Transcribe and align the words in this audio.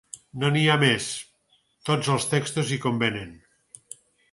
-No 0.43 0.47
hi 0.61 0.63
ha 0.69 0.77
més. 0.83 1.09
Tots 1.91 2.11
els 2.15 2.27
textos 2.33 2.73
hi 2.79 2.83
convenen… 2.89 3.39